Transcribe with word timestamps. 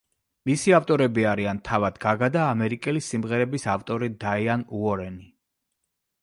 მისი 0.49 0.71
ავტორები 0.77 1.25
არიან 1.31 1.59
თავად 1.69 1.99
გაგა 2.05 2.29
და 2.37 2.41
ამერიკელი 2.55 3.05
სიმღერების 3.09 3.69
ავტორი 3.75 4.11
დაიან 4.25 4.65
უორენი. 4.81 5.29